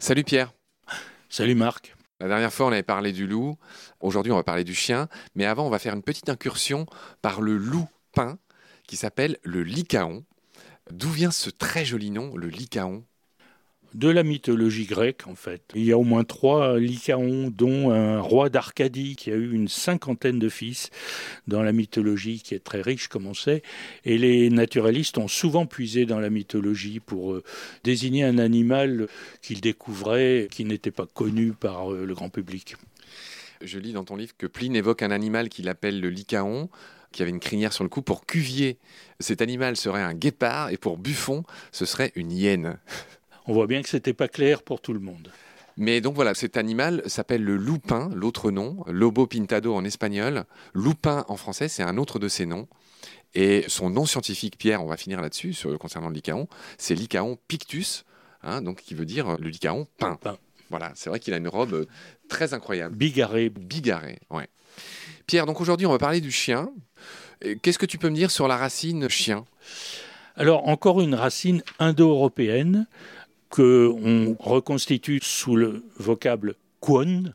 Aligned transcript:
Salut 0.00 0.22
Pierre. 0.22 0.52
Salut 1.28 1.56
Marc. 1.56 1.96
La 2.20 2.28
dernière 2.28 2.52
fois, 2.52 2.66
on 2.66 2.72
avait 2.72 2.84
parlé 2.84 3.10
du 3.10 3.26
loup. 3.26 3.58
Aujourd'hui, 4.00 4.30
on 4.30 4.36
va 4.36 4.44
parler 4.44 4.62
du 4.62 4.74
chien. 4.74 5.08
Mais 5.34 5.44
avant, 5.44 5.66
on 5.66 5.70
va 5.70 5.80
faire 5.80 5.92
une 5.92 6.04
petite 6.04 6.28
incursion 6.28 6.86
par 7.20 7.40
le 7.40 7.56
loup 7.56 7.88
peint 8.12 8.38
qui 8.86 8.96
s'appelle 8.96 9.38
le 9.42 9.64
lycaon. 9.64 10.24
D'où 10.92 11.10
vient 11.10 11.32
ce 11.32 11.50
très 11.50 11.84
joli 11.84 12.12
nom, 12.12 12.36
le 12.36 12.46
lycaon 12.46 13.04
de 13.94 14.08
la 14.08 14.22
mythologie 14.22 14.86
grecque, 14.86 15.26
en 15.26 15.34
fait. 15.34 15.62
Il 15.74 15.84
y 15.84 15.92
a 15.92 15.98
au 15.98 16.04
moins 16.04 16.24
trois 16.24 16.78
lycaons, 16.78 17.50
dont 17.50 17.90
un 17.90 18.20
roi 18.20 18.48
d'Arcadie 18.48 19.16
qui 19.16 19.30
a 19.30 19.34
eu 19.34 19.52
une 19.52 19.68
cinquantaine 19.68 20.38
de 20.38 20.48
fils 20.48 20.90
dans 21.46 21.62
la 21.62 21.72
mythologie, 21.72 22.40
qui 22.42 22.54
est 22.54 22.62
très 22.62 22.82
riche, 22.82 23.08
comme 23.08 23.26
on 23.26 23.34
sait. 23.34 23.62
Et 24.04 24.18
les 24.18 24.50
naturalistes 24.50 25.18
ont 25.18 25.28
souvent 25.28 25.66
puisé 25.66 26.06
dans 26.06 26.20
la 26.20 26.30
mythologie 26.30 27.00
pour 27.00 27.32
euh, 27.32 27.42
désigner 27.84 28.24
un 28.24 28.38
animal 28.38 29.08
qu'ils 29.42 29.60
découvraient, 29.60 30.48
qui 30.50 30.64
n'était 30.64 30.90
pas 30.90 31.06
connu 31.06 31.52
par 31.52 31.92
euh, 31.92 32.04
le 32.04 32.14
grand 32.14 32.30
public. 32.30 32.76
Je 33.62 33.78
lis 33.78 33.92
dans 33.92 34.04
ton 34.04 34.16
livre 34.16 34.34
que 34.36 34.46
Pline 34.46 34.76
évoque 34.76 35.02
un 35.02 35.10
animal 35.10 35.48
qu'il 35.48 35.68
appelle 35.68 36.00
le 36.00 36.10
lycaon 36.10 36.68
qui 37.12 37.22
avait 37.22 37.30
une 37.30 37.40
crinière 37.40 37.72
sur 37.72 37.84
le 37.84 37.90
cou. 37.90 38.02
Pour 38.02 38.26
Cuvier, 38.26 38.78
cet 39.20 39.42
animal 39.42 39.76
serait 39.76 40.02
un 40.02 40.14
guépard 40.14 40.70
et 40.70 40.76
pour 40.76 40.98
Buffon, 40.98 41.42
ce 41.72 41.86
serait 41.86 42.12
une 42.14 42.30
hyène. 42.30 42.78
On 43.48 43.54
voit 43.54 43.66
bien 43.66 43.82
que 43.82 43.88
c'était 43.88 44.12
pas 44.12 44.28
clair 44.28 44.62
pour 44.62 44.80
tout 44.82 44.92
le 44.92 45.00
monde. 45.00 45.32
Mais 45.78 46.00
donc 46.00 46.14
voilà, 46.14 46.34
cet 46.34 46.56
animal 46.56 47.02
s'appelle 47.06 47.42
le 47.42 47.56
loupin, 47.56 48.10
l'autre 48.14 48.50
nom, 48.50 48.84
lobo 48.86 49.26
pintado 49.26 49.74
en 49.74 49.84
espagnol. 49.84 50.44
Loupin 50.74 51.24
en 51.28 51.36
français, 51.36 51.68
c'est 51.68 51.82
un 51.82 51.96
autre 51.96 52.18
de 52.18 52.28
ses 52.28 52.46
noms. 52.46 52.68
Et 53.34 53.64
son 53.68 53.88
nom 53.88 54.04
scientifique, 54.04 54.58
Pierre, 54.58 54.84
on 54.84 54.86
va 54.86 54.96
finir 54.96 55.22
là-dessus, 55.22 55.56
concernant 55.80 56.08
le 56.08 56.14
lycaon, 56.14 56.46
c'est 56.76 56.94
Lycaon 56.94 57.38
pictus, 57.48 58.04
hein, 58.42 58.60
donc 58.60 58.82
qui 58.82 58.94
veut 58.94 59.06
dire 59.06 59.38
le 59.38 59.48
lycaon 59.48 59.86
peint. 59.98 60.18
Voilà, 60.68 60.92
c'est 60.94 61.08
vrai 61.08 61.18
qu'il 61.18 61.32
a 61.32 61.38
une 61.38 61.48
robe 61.48 61.72
euh, 61.72 61.86
très 62.28 62.52
incroyable. 62.52 62.94
Bigarré. 62.94 63.48
Bigarré, 63.48 64.18
ouais. 64.30 64.48
Pierre, 65.26 65.46
donc 65.46 65.60
aujourd'hui, 65.62 65.86
on 65.86 65.90
va 65.90 65.98
parler 65.98 66.20
du 66.20 66.30
chien. 66.30 66.70
Qu'est-ce 67.62 67.78
que 67.78 67.86
tu 67.86 67.96
peux 67.96 68.10
me 68.10 68.14
dire 68.14 68.30
sur 68.30 68.48
la 68.48 68.58
racine 68.58 69.08
chien? 69.08 69.46
Alors, 70.36 70.68
encore 70.68 71.00
une 71.00 71.14
racine 71.14 71.62
indo-européenne 71.78 72.86
qu'on 73.50 74.36
reconstitue 74.38 75.20
sous 75.22 75.56
le 75.56 75.84
vocable 75.96 76.54
quon, 76.80 77.32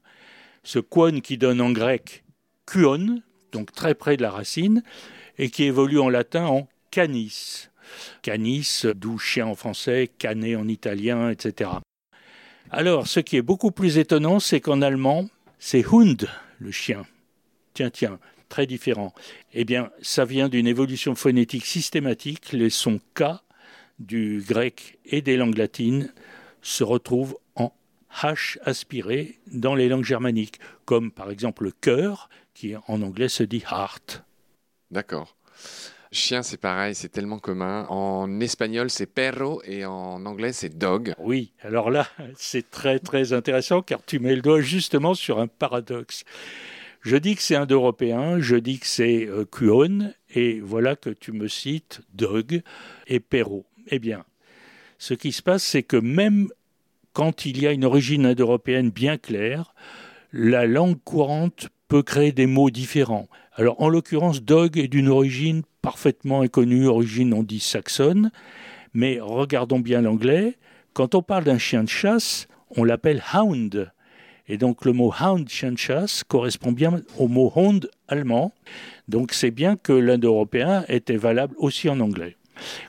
ce 0.64 0.80
quon 0.80 1.20
qui 1.20 1.38
donne 1.38 1.62
en 1.62 1.72
grec 1.72 2.24
kuon, 2.66 3.22
donc 3.52 3.72
très 3.72 3.96
près 3.96 4.18
de 4.18 4.22
la 4.22 4.32
racine, 4.32 4.84
et 5.38 5.50
qui 5.50 5.64
évolue 5.64 6.00
en 6.00 6.10
latin 6.10 6.46
en 6.46 6.68
canis. 6.92 7.70
Canis, 8.22 8.86
d'où 8.96 9.18
chien 9.18 9.46
en 9.48 9.56
français, 9.56 10.10
canet 10.18 10.56
en 10.56 10.68
italien, 10.68 11.30
etc. 11.30 11.72
Alors, 12.72 13.08
ce 13.08 13.20
qui 13.20 13.38
est 13.38 13.42
beaucoup 13.42 13.72
plus 13.72 13.98
étonnant, 13.98 14.40
c'est 14.40 14.62
qu'en 14.62 14.82
allemand, 14.82 15.30
c'est 15.60 15.86
Hund, 15.92 16.28
le 16.60 16.72
chien. 16.72 17.06
Tiens, 17.74 17.90
tiens, 17.90 18.20
très 18.50 18.66
différent. 18.66 19.14
Eh 19.54 19.66
bien, 19.66 19.90
ça 20.02 20.26
vient 20.26 20.50
d'une 20.50 20.68
évolution 20.68 21.16
phonétique 21.16 21.66
systématique. 21.66 22.52
Les 22.52 22.70
sons 22.70 23.00
K 23.16 23.24
du 24.00 24.44
grec 24.48 25.00
et 25.06 25.22
des 25.22 25.38
langues 25.38 25.58
latines 25.58 26.14
se 26.62 26.84
retrouvent 26.84 27.38
en 27.56 27.74
H 28.22 28.58
aspiré 28.64 29.40
dans 29.52 29.76
les 29.76 29.90
langues 29.90 30.06
germaniques, 30.06 30.60
comme 30.86 31.12
par 31.12 31.32
exemple 31.32 31.64
le 31.64 31.72
cœur, 31.72 32.30
qui 32.54 32.76
en 32.88 33.02
anglais 33.02 33.30
se 33.30 33.44
dit 33.44 33.64
heart. 33.70 34.24
D'accord. 34.92 35.36
Chien, 36.12 36.44
c'est 36.44 36.58
pareil, 36.58 36.94
c'est 36.94 37.10
tellement 37.10 37.40
commun. 37.40 37.88
En 37.90 38.40
espagnol, 38.40 38.92
c'est 38.92 39.08
perro 39.08 39.64
et 39.66 39.84
en 39.84 40.24
anglais, 40.28 40.54
c'est 40.54 40.78
dog. 40.78 41.16
Oui, 41.18 41.54
alors 41.62 41.90
là, 41.90 42.08
c'est 42.38 42.70
très 42.70 43.00
très 43.00 43.34
intéressant 43.34 43.82
car 43.82 44.06
tu 44.06 44.20
mets 44.20 44.36
le 44.36 44.44
doigt 44.44 44.62
justement 44.62 45.16
sur 45.16 45.40
un 45.40 45.48
paradoxe. 45.48 46.24
Je 47.02 47.18
dis 47.18 47.36
que 47.36 47.42
c'est 47.42 47.56
indo-européen, 47.56 48.40
je 48.40 48.56
dis 48.56 48.80
que 48.80 48.88
c'est 48.88 49.28
euh, 49.28 49.46
et 50.36 50.60
voilà 50.62 50.96
que 50.96 51.10
tu 51.10 51.32
me 51.32 51.48
cites 51.48 52.02
dog 52.14 52.62
et 53.08 53.20
perro. 53.20 53.66
Eh 53.88 54.00
bien, 54.00 54.24
ce 54.98 55.14
qui 55.14 55.32
se 55.32 55.42
passe, 55.42 55.64
c'est 55.64 55.84
que 55.84 55.98
même 55.98 56.50
quand 57.14 57.46
il 57.46 57.62
y 57.62 57.68
a 57.68 57.72
une 57.72 57.86
origine 57.86 58.26
indo-européenne 58.26 58.90
bien 58.90 59.18
claire, 59.18 59.74
la 60.32 60.66
langue 60.66 60.98
courante 61.04 61.70
peut 61.88 62.04
créer 62.04 62.32
des 62.32 62.48
mots 62.48 62.72
différents. 62.72 63.28
Alors, 63.54 63.80
en 63.82 63.90
l'occurrence, 63.90 64.42
dog 64.42 64.78
est 64.78 64.88
d'une 64.88 65.10
origine 65.10 65.62
parfaitement 65.82 66.42
inconnue, 66.42 66.88
origine 66.88 67.34
on 67.34 67.44
dit 67.44 67.60
saxonne, 67.60 68.32
mais 68.94 69.20
regardons 69.20 69.80
bien 69.80 70.02
l'anglais. 70.02 70.58
Quand 70.94 71.14
on 71.14 71.22
parle 71.22 71.44
d'un 71.44 71.60
chien 71.60 71.84
de 71.84 71.90
chasse, 71.90 72.48
on 72.76 72.84
l'appelle 72.84 73.22
hound. 73.34 73.92
Et 74.48 74.58
donc 74.58 74.86
le 74.86 74.94
mot 74.94 75.14
hound, 75.20 75.48
chien 75.50 75.72
de 75.72 75.78
chasse, 75.78 76.24
correspond 76.24 76.72
bien 76.72 77.02
au 77.18 77.28
mot 77.28 77.52
hound 77.56 77.90
allemand. 78.08 78.54
Donc 79.08 79.34
c'est 79.34 79.52
bien 79.52 79.76
que 79.76 79.94
l'indo-européen 79.94 80.86
était 80.88 81.18
valable 81.18 81.56
aussi 81.58 81.90
en 81.90 82.00
anglais. 82.00 82.36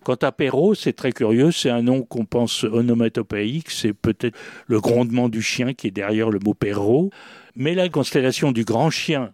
Quant 0.02 0.14
à 0.14 0.32
Perrault, 0.32 0.74
c'est 0.74 0.92
très 0.92 1.12
curieux, 1.12 1.50
c'est 1.50 1.70
un 1.70 1.82
nom 1.82 2.02
qu'on 2.02 2.24
pense 2.24 2.64
onomatopéique, 2.64 3.70
c'est 3.70 3.92
peut-être 3.92 4.36
le 4.66 4.80
grondement 4.80 5.28
du 5.28 5.42
chien 5.42 5.74
qui 5.74 5.88
est 5.88 5.92
derrière 5.92 6.30
le 6.30 6.38
mot 6.38 6.54
Perrault, 6.54 7.10
mais 7.56 7.74
la 7.74 7.88
constellation 7.88 8.52
du 8.52 8.64
grand 8.64 8.90
chien 8.90 9.32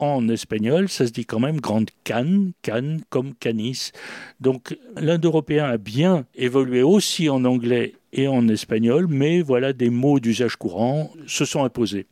en 0.00 0.28
espagnol, 0.28 0.88
ça 0.88 1.06
se 1.06 1.12
dit 1.12 1.26
quand 1.26 1.40
même 1.40 1.60
grande 1.60 1.90
canne, 2.04 2.52
canne 2.62 3.02
comme 3.10 3.34
canis. 3.34 3.92
Donc 4.40 4.76
l'indo-européen 4.96 5.66
a 5.66 5.76
bien 5.76 6.24
évolué 6.34 6.82
aussi 6.82 7.28
en 7.28 7.44
anglais 7.44 7.94
et 8.12 8.26
en 8.26 8.48
espagnol, 8.48 9.06
mais 9.08 9.42
voilà, 9.42 9.72
des 9.72 9.90
mots 9.90 10.18
d'usage 10.18 10.56
courant 10.56 11.12
se 11.26 11.44
sont 11.44 11.64
imposés. 11.64 12.06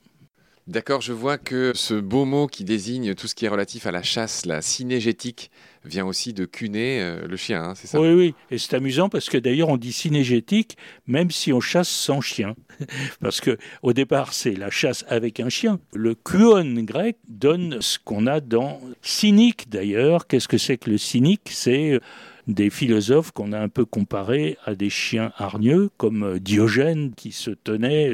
D'accord, 0.69 1.01
je 1.01 1.15
vois 1.15 1.39
que 1.39 1.73
ce 1.75 1.95
beau 1.95 2.27
mot 2.27 2.47
qui 2.47 2.63
désigne 2.63 3.15
tout 3.15 3.27
ce 3.27 3.35
qui 3.35 3.47
est 3.47 3.49
relatif 3.49 3.87
à 3.87 3.91
la 3.91 4.03
chasse, 4.03 4.45
la 4.45 4.61
cinégétique, 4.61 5.51
vient 5.87 6.05
aussi 6.05 6.35
de 6.35 6.45
cuner 6.45 7.01
euh, 7.01 7.27
le 7.27 7.37
chien, 7.39 7.63
hein, 7.63 7.75
c'est 7.75 7.87
ça? 7.87 7.99
Oui, 7.99 8.13
oui, 8.13 8.35
et 8.51 8.59
c'est 8.59 8.77
amusant 8.77 9.09
parce 9.09 9.31
que 9.31 9.39
d'ailleurs 9.39 9.71
on 9.71 9.79
dit 9.79 9.95
cinégétique 9.95 10.77
même 11.07 11.31
si 11.31 11.55
on 11.55 11.61
chasse 11.61 11.89
sans 11.89 12.21
chien. 12.21 12.55
parce 13.23 13.41
que 13.41 13.57
au 13.83 13.95
départ 13.95 14.35
c'est 14.35 14.53
la 14.53 14.69
chasse 14.69 15.07
avec 15.09 15.41
un 15.41 15.49
chien. 15.49 15.81
Le 15.95 16.15
kuon 16.15 16.83
grec 16.83 17.17
donne 17.29 17.81
ce 17.81 17.99
qu'on 17.99 18.27
a 18.27 18.41
dans 18.41 18.79
cynique 19.01 19.71
d'ailleurs. 19.71 20.27
Qu'est-ce 20.27 20.49
que 20.49 20.59
c'est 20.59 20.77
que 20.77 20.91
le 20.91 20.99
cynique? 20.99 21.49
C'est 21.51 21.93
euh, 21.93 22.01
des 22.47 22.69
philosophes 22.69 23.33
qu'on 23.33 23.53
a 23.53 23.59
un 23.59 23.71
peu 23.71 23.87
comparés 23.87 24.59
à 24.67 24.75
des 24.75 24.91
chiens 24.91 25.33
hargneux, 25.39 25.89
comme 25.97 26.25
euh, 26.25 26.39
Diogène 26.39 27.15
qui 27.15 27.33
se 27.33 27.53
tenait 27.53 28.13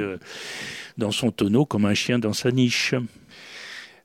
dans 0.97 1.11
son 1.11 1.31
tonneau 1.31 1.67
comme 1.67 1.85
un 1.85 1.95
chien 1.95 2.19
dans 2.19 2.33
sa 2.33 2.51
niche. 2.51 2.95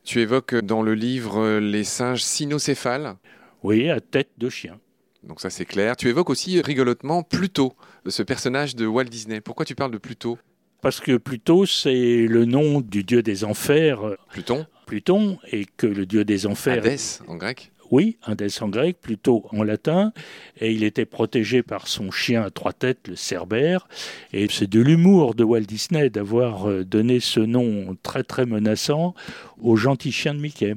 Tu 0.03 0.19
évoques 0.21 0.55
dans 0.55 0.81
le 0.81 0.95
livre 0.95 1.59
les 1.59 1.83
singes 1.83 2.23
cynocéphales. 2.23 3.15
Oui, 3.63 3.89
à 3.89 3.99
tête 3.99 4.31
de 4.37 4.49
chien. 4.49 4.79
Donc 5.23 5.41
ça 5.41 5.49
c'est 5.49 5.65
clair. 5.65 5.95
Tu 5.97 6.07
évoques 6.07 6.29
aussi 6.29 6.61
rigolotement 6.61 7.23
Pluto, 7.23 7.73
ce 8.07 8.23
personnage 8.23 8.75
de 8.75 8.85
Walt 8.85 9.05
Disney. 9.05 9.41
Pourquoi 9.41 9.65
tu 9.65 9.75
parles 9.75 9.91
de 9.91 9.97
Pluto? 9.97 10.37
Parce 10.81 10.99
que 10.99 11.17
Pluto 11.17 11.65
c'est 11.65 12.25
le 12.25 12.45
nom 12.45 12.79
du 12.79 13.03
dieu 13.03 13.21
des 13.21 13.43
enfers. 13.43 14.15
Pluton? 14.29 14.65
Pluton, 14.85 15.37
et 15.51 15.65
que 15.65 15.85
le 15.85 16.07
dieu 16.07 16.23
des 16.23 16.47
enfers... 16.47 16.79
Hadès 16.79 17.19
en 17.27 17.35
grec 17.35 17.71
oui, 17.91 18.17
un 18.25 18.35
en 18.61 18.69
grec, 18.69 18.97
plutôt 19.01 19.45
en 19.51 19.63
latin, 19.63 20.13
et 20.59 20.71
il 20.71 20.83
était 20.83 21.05
protégé 21.05 21.63
par 21.63 21.87
son 21.87 22.11
chien 22.11 22.43
à 22.43 22.49
trois 22.49 22.73
têtes, 22.73 23.07
le 23.07 23.15
cerbère, 23.15 23.87
et 24.33 24.47
c'est 24.49 24.69
de 24.69 24.79
l'humour 24.79 25.35
de 25.35 25.43
Walt 25.43 25.61
Disney 25.61 26.09
d'avoir 26.09 26.69
euh, 26.69 26.83
donné 26.83 27.19
ce 27.19 27.39
nom 27.39 27.95
très 28.03 28.23
très 28.23 28.45
menaçant 28.45 29.15
au 29.61 29.75
gentil 29.75 30.11
chien 30.11 30.33
de 30.33 30.39
Mickey. 30.39 30.75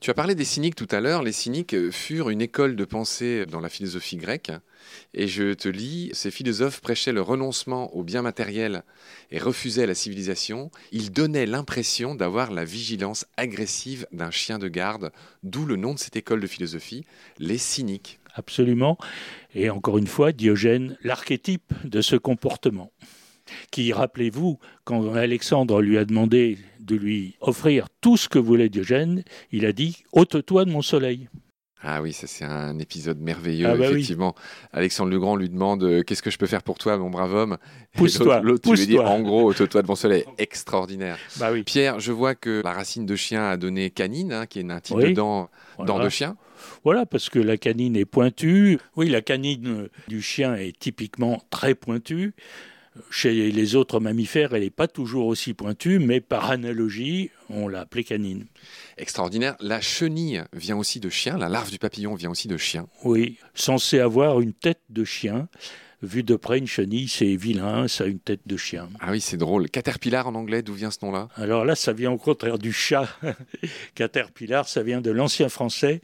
Tu 0.00 0.10
as 0.10 0.14
parlé 0.14 0.34
des 0.34 0.44
cyniques 0.44 0.74
tout 0.74 0.88
à 0.90 1.00
l'heure. 1.00 1.22
Les 1.22 1.32
cyniques 1.32 1.74
euh, 1.74 1.90
furent 1.90 2.28
une 2.28 2.42
école 2.42 2.76
de 2.76 2.84
pensée 2.84 3.46
dans 3.46 3.60
la 3.60 3.70
philosophie 3.70 4.16
grecque. 4.16 4.52
Et 5.14 5.26
je 5.26 5.54
te 5.54 5.68
lis, 5.68 6.10
ces 6.12 6.30
philosophes 6.30 6.80
prêchaient 6.80 7.12
le 7.12 7.22
renoncement 7.22 7.94
au 7.96 8.04
bien 8.04 8.20
matériel 8.20 8.82
et 9.30 9.38
refusaient 9.38 9.86
la 9.86 9.94
civilisation. 9.94 10.70
Ils 10.92 11.12
donnaient 11.12 11.46
l'impression 11.46 12.14
d'avoir 12.14 12.52
la 12.52 12.64
vigilance 12.64 13.24
agressive 13.36 14.06
d'un 14.12 14.30
chien 14.30 14.58
de 14.58 14.68
garde, 14.68 15.12
d'où 15.42 15.64
le 15.64 15.76
nom 15.76 15.94
de 15.94 15.98
cette 15.98 16.16
école 16.16 16.40
de 16.40 16.46
philosophie, 16.46 17.04
les 17.38 17.58
cyniques. 17.58 18.20
Absolument. 18.34 18.98
Et 19.54 19.70
encore 19.70 19.96
une 19.96 20.06
fois, 20.06 20.32
Diogène, 20.32 20.98
l'archétype 21.02 21.72
de 21.84 22.02
ce 22.02 22.16
comportement 22.16 22.92
qui, 23.70 23.92
rappelez-vous, 23.92 24.58
quand 24.84 25.14
Alexandre 25.14 25.80
lui 25.80 25.98
a 25.98 26.04
demandé 26.04 26.58
de 26.86 26.96
lui 26.96 27.36
offrir 27.40 27.88
tout 28.00 28.16
ce 28.16 28.28
que 28.28 28.38
voulait 28.38 28.68
Diogène, 28.68 29.24
il 29.52 29.66
a 29.66 29.72
dit 29.72 30.04
ôte-toi 30.12 30.64
de 30.64 30.70
mon 30.70 30.82
soleil. 30.82 31.28
Ah 31.82 32.00
oui, 32.00 32.12
ça 32.12 32.26
c'est 32.26 32.44
un 32.44 32.78
épisode 32.78 33.20
merveilleux, 33.20 33.68
ah 33.68 33.76
bah 33.76 33.90
effectivement. 33.90 34.34
Alexandre 34.72 35.10
le 35.10 35.20
Grand 35.20 35.36
lui 35.36 35.50
demande 35.50 35.84
euh, 35.84 36.02
Qu'est-ce 36.02 36.22
que 36.22 36.30
je 36.30 36.38
peux 36.38 36.46
faire 36.46 36.62
pour 36.62 36.78
toi, 36.78 36.96
mon 36.96 37.10
brave 37.10 37.34
homme? 37.34 37.58
Pousse-toi. 37.94 38.40
L'autre 38.40 38.72
lui 38.72 38.86
dit 38.86 38.98
En 38.98 39.20
gros, 39.20 39.50
ôte-toi 39.50 39.82
de 39.82 39.86
mon 39.86 39.94
soleil. 39.94 40.24
Extraordinaire. 40.38 41.18
Bah 41.36 41.50
oui. 41.52 41.64
Pierre, 41.64 42.00
je 42.00 42.12
vois 42.12 42.34
que 42.34 42.62
la 42.64 42.72
racine 42.72 43.04
de 43.04 43.14
chien 43.14 43.44
a 43.50 43.56
donné 43.56 43.90
canine, 43.90 44.32
hein, 44.32 44.46
qui 44.46 44.60
est 44.60 44.70
un 44.70 44.80
type 44.80 44.98
de 44.98 45.12
dent, 45.12 45.50
de 45.78 46.08
chien. 46.08 46.36
Voilà, 46.82 47.04
parce 47.04 47.28
que 47.28 47.38
la 47.38 47.58
canine 47.58 47.94
est 47.94 48.06
pointue. 48.06 48.78
Oui, 48.96 49.08
la 49.08 49.20
canine 49.20 49.88
du 50.08 50.22
chien 50.22 50.54
est 50.54 50.76
typiquement 50.78 51.42
très 51.50 51.74
pointue. 51.74 52.34
Chez 53.10 53.50
les 53.50 53.74
autres 53.76 54.00
mammifères, 54.00 54.54
elle 54.54 54.62
n'est 54.62 54.70
pas 54.70 54.88
toujours 54.88 55.26
aussi 55.26 55.54
pointue, 55.54 55.98
mais 55.98 56.20
par 56.20 56.50
analogie, 56.50 57.30
on 57.50 57.68
l'a 57.68 57.80
appelée 57.80 58.04
canine. 58.04 58.46
Extraordinaire. 58.98 59.56
La 59.60 59.80
chenille 59.80 60.42
vient 60.52 60.76
aussi 60.76 61.00
de 61.00 61.08
chien, 61.08 61.38
la 61.38 61.48
larve 61.48 61.70
du 61.70 61.78
papillon 61.78 62.14
vient 62.14 62.30
aussi 62.30 62.48
de 62.48 62.56
chien. 62.56 62.86
Oui, 63.04 63.38
censé 63.54 63.98
avoir 63.98 64.40
une 64.40 64.52
tête 64.52 64.80
de 64.90 65.04
chien. 65.04 65.48
Vu 66.02 66.22
de 66.22 66.36
près, 66.36 66.58
une 66.58 66.66
chenille, 66.66 67.08
c'est 67.08 67.36
vilain, 67.36 67.88
ça 67.88 68.04
a 68.04 68.06
une 68.06 68.18
tête 68.18 68.42
de 68.44 68.56
chien. 68.58 68.90
Ah 69.00 69.12
oui, 69.12 69.20
c'est 69.20 69.38
drôle. 69.38 69.70
Caterpillar 69.70 70.26
en 70.26 70.34
anglais, 70.34 70.62
d'où 70.62 70.74
vient 70.74 70.90
ce 70.90 70.98
nom-là? 71.02 71.28
Alors 71.36 71.64
là, 71.64 71.74
ça 71.74 71.94
vient 71.94 72.12
au 72.12 72.18
contraire 72.18 72.58
du 72.58 72.72
chat. 72.72 73.08
Caterpillar, 73.94 74.68
ça 74.68 74.82
vient 74.82 75.00
de 75.00 75.10
l'ancien 75.10 75.48
français 75.48 76.02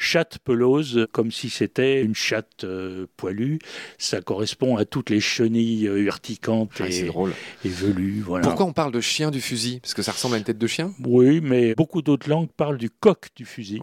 chatte 0.00 0.38
pelose, 0.38 1.06
comme 1.12 1.30
si 1.30 1.50
c'était 1.50 2.02
une 2.02 2.14
chatte 2.14 2.64
euh, 2.64 3.06
poilue. 3.18 3.58
Ça 3.98 4.22
correspond 4.22 4.76
à 4.76 4.86
toutes 4.86 5.10
les 5.10 5.20
chenilles 5.20 5.86
euh, 5.86 5.98
urticantes 5.98 6.72
ah, 6.80 6.88
et, 6.88 7.02
drôle. 7.02 7.32
et, 7.64 7.68
velues. 7.68 8.22
Voilà. 8.24 8.46
Pourquoi 8.46 8.64
on 8.64 8.72
parle 8.72 8.92
de 8.92 9.00
chien 9.00 9.30
du 9.30 9.42
fusil? 9.42 9.80
Parce 9.80 9.92
que 9.92 10.02
ça 10.02 10.12
ressemble 10.12 10.36
à 10.36 10.38
une 10.38 10.44
tête 10.44 10.58
de 10.58 10.66
chien? 10.66 10.94
Oui, 11.04 11.40
mais 11.42 11.74
beaucoup 11.74 12.00
d'autres 12.00 12.30
langues 12.30 12.48
parlent 12.56 12.78
du 12.78 12.88
coq 12.88 13.28
du 13.36 13.44
fusil. 13.44 13.80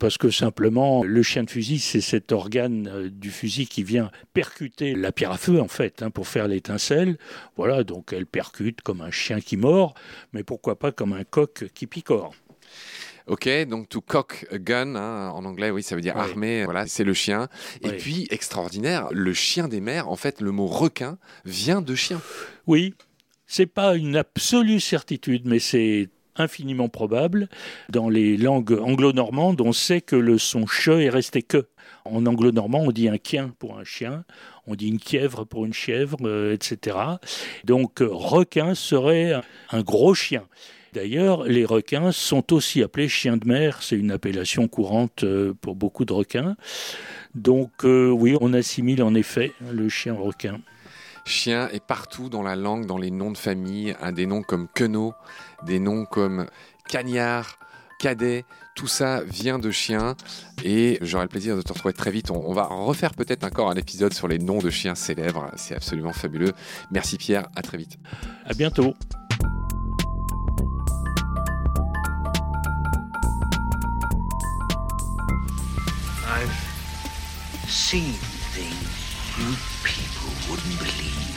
Parce 0.00 0.18
que 0.18 0.28
simplement, 0.28 1.04
le 1.04 1.22
chien 1.22 1.44
de 1.44 1.50
fusil, 1.50 1.78
c'est 1.78 2.00
cet 2.00 2.32
organe 2.32 2.88
euh, 2.92 3.08
du 3.08 3.30
fusil 3.30 3.68
qui 3.68 3.84
vient 3.84 4.10
percuter 4.32 4.96
la 4.96 5.12
pierre 5.12 5.30
à 5.30 5.38
feu, 5.38 5.60
en 5.60 5.68
fait, 5.68 6.02
hein, 6.02 6.10
pour 6.10 6.26
faire 6.26 6.48
l'étincelle. 6.48 7.16
Voilà, 7.56 7.84
donc 7.84 8.12
elle 8.12 8.26
percute 8.26 8.82
comme 8.82 9.00
un 9.00 9.12
chien 9.12 9.40
qui 9.40 9.56
mord, 9.56 9.94
mais 10.32 10.42
pourquoi 10.42 10.80
pas 10.80 10.90
comme 10.90 11.12
un 11.12 11.22
coq 11.22 11.66
qui 11.74 11.86
picore. 11.86 12.34
Ok, 13.26 13.48
donc 13.66 13.88
to 13.88 14.02
cock 14.02 14.46
a 14.50 14.58
gun, 14.58 14.96
hein, 14.96 15.30
en 15.30 15.46
anglais, 15.46 15.70
oui, 15.70 15.82
ça 15.82 15.94
veut 15.94 16.02
dire 16.02 16.16
armé, 16.16 16.64
voilà, 16.64 16.86
c'est 16.86 17.04
le 17.04 17.14
chien. 17.14 17.48
Et 17.82 17.90
puis, 17.90 18.26
extraordinaire, 18.30 19.08
le 19.12 19.32
chien 19.32 19.66
des 19.66 19.80
mers, 19.80 20.10
en 20.10 20.16
fait, 20.16 20.42
le 20.42 20.50
mot 20.50 20.66
requin 20.66 21.16
vient 21.46 21.80
de 21.80 21.94
chien. 21.94 22.20
Oui, 22.66 22.94
c'est 23.46 23.66
pas 23.66 23.96
une 23.96 24.16
absolue 24.16 24.80
certitude, 24.80 25.42
mais 25.46 25.58
c'est 25.58 26.10
infiniment 26.36 26.88
probable. 26.88 27.48
Dans 27.88 28.08
les 28.08 28.36
langues 28.36 28.78
anglo-normandes, 28.80 29.60
on 29.60 29.72
sait 29.72 30.00
que 30.00 30.16
le 30.16 30.38
son 30.38 30.66
che 30.66 30.88
est 30.88 31.10
resté 31.10 31.42
que. 31.42 31.66
En 32.04 32.26
anglo-normand, 32.26 32.80
on 32.80 32.92
dit 32.92 33.08
un 33.08 33.18
quien 33.18 33.50
pour 33.58 33.78
un 33.78 33.84
chien, 33.84 34.24
on 34.66 34.74
dit 34.74 34.88
une 34.88 34.98
kièvre 34.98 35.44
pour 35.44 35.64
une 35.64 35.72
chèvre, 35.72 36.18
euh, 36.22 36.52
etc. 36.52 36.98
Donc, 37.64 38.00
requin 38.00 38.74
serait 38.74 39.32
un 39.70 39.82
gros 39.82 40.14
chien. 40.14 40.44
D'ailleurs, 40.94 41.42
les 41.42 41.64
requins 41.64 42.12
sont 42.12 42.52
aussi 42.52 42.82
appelés 42.82 43.08
chiens 43.08 43.36
de 43.36 43.48
mer, 43.48 43.82
c'est 43.82 43.96
une 43.96 44.12
appellation 44.12 44.68
courante 44.68 45.24
euh, 45.24 45.52
pour 45.60 45.74
beaucoup 45.74 46.04
de 46.04 46.12
requins. 46.12 46.56
Donc 47.34 47.84
euh, 47.84 48.10
oui, 48.10 48.36
on 48.40 48.52
assimile 48.52 49.02
en 49.02 49.14
effet 49.14 49.52
le 49.72 49.88
chien 49.88 50.14
requin. 50.14 50.60
Chien 51.24 51.68
est 51.68 51.84
partout 51.84 52.28
dans 52.28 52.42
la 52.42 52.56
langue, 52.56 52.86
dans 52.86 52.98
les 52.98 53.10
noms 53.10 53.30
de 53.30 53.38
famille, 53.38 53.96
hein, 54.00 54.12
des 54.12 54.26
noms 54.26 54.42
comme 54.42 54.68
queneau, 54.68 55.14
des 55.64 55.78
noms 55.78 56.04
comme 56.04 56.46
cagnard, 56.88 57.58
cadet, 57.98 58.44
tout 58.74 58.86
ça 58.86 59.22
vient 59.22 59.58
de 59.58 59.70
chien 59.70 60.16
et 60.62 60.98
j'aurai 61.00 61.24
le 61.24 61.28
plaisir 61.28 61.56
de 61.56 61.62
te 61.62 61.72
retrouver 61.72 61.94
très 61.94 62.10
vite. 62.10 62.30
On, 62.30 62.52
va 62.52 62.64
refaire 62.64 63.14
peut-être 63.14 63.44
encore 63.44 63.70
un 63.70 63.76
épisode 63.76 64.12
sur 64.12 64.28
les 64.28 64.38
noms 64.38 64.58
de 64.58 64.70
chiens 64.70 64.94
célèbres, 64.94 65.50
c'est 65.56 65.74
absolument 65.74 66.12
fabuleux. 66.12 66.52
Merci 66.90 67.16
Pierre, 67.16 67.48
à 67.56 67.62
très 67.62 67.78
vite. 67.78 67.98
À 68.44 68.54
bientôt. 68.54 68.94
seen 77.66 78.14
things 78.52 79.13
you 79.36 79.56
people 79.82 80.30
wouldn't 80.48 80.78
believe. 80.78 81.34